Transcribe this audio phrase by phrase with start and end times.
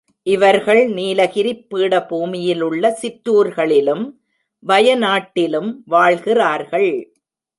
[0.27, 4.19] இவர்கள் நீலகிரிப் பீடபூமியிலுள்ள சிற்றூர்களிலும்,
[4.59, 6.91] வய நாட்டிலும் வாழ்கிறார்கள்.